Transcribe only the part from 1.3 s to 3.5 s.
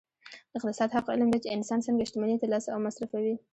دی چې انسان څنګه شتمني ترلاسه او مصرفوي